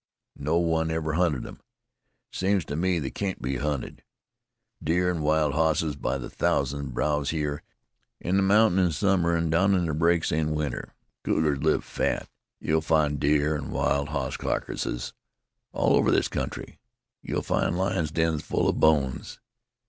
No 0.39 0.57
one 0.57 0.89
ever 0.89 1.13
hunted 1.13 1.45
'em. 1.45 1.59
It 2.31 2.35
seems 2.35 2.65
to 2.65 2.75
me 2.75 2.97
they 2.97 3.11
can't 3.11 3.39
be 3.39 3.57
hunted. 3.57 4.01
Deer 4.83 5.11
and 5.11 5.21
wild 5.21 5.53
hosses 5.53 5.95
by 5.95 6.17
the 6.17 6.27
thousand 6.27 6.95
browse 6.95 7.29
hyar 7.29 7.61
on 8.25 8.37
the 8.37 8.41
mountain 8.41 8.79
in 8.83 8.91
summer, 8.93 9.37
an' 9.37 9.51
down 9.51 9.75
in 9.75 9.85
the 9.85 9.93
breaks 9.93 10.31
in 10.31 10.55
winter. 10.55 10.95
The 11.23 11.29
cougars 11.31 11.59
live 11.63 11.83
fat. 11.83 12.27
You'll 12.59 12.81
find 12.81 13.19
deer 13.19 13.53
and 13.55 13.71
wild 13.71 14.09
hoss 14.09 14.37
carcasses 14.37 15.13
all 15.71 15.95
over 15.95 16.09
this 16.09 16.29
country. 16.29 16.79
You'll 17.21 17.43
find 17.43 17.77
lions' 17.77 18.09
dens 18.09 18.41
full 18.41 18.67
of 18.67 18.79
bones. 18.79 19.39